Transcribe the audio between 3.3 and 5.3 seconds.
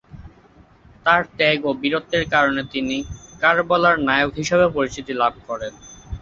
"কারবালার নায়ক" হিসাবে পরিচিতি